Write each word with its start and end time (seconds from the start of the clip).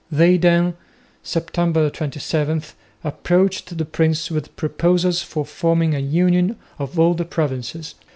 They 0.11 0.37
then, 0.37 0.73
Sept. 1.23 1.93
27, 1.93 2.63
approached 3.03 3.77
the 3.77 3.85
prince 3.85 4.31
with 4.31 4.55
proposals 4.55 5.21
for 5.21 5.45
forming 5.45 5.93
a 5.93 5.99
union 5.99 6.55
of 6.79 6.97
all 6.97 7.13
the 7.13 7.23
provinces. 7.23 7.93